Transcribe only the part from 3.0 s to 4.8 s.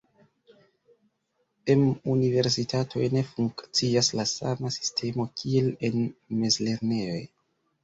ne funkcias la sama